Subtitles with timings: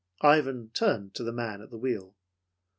[0.23, 2.15] Ivan turned to the man at the wheel.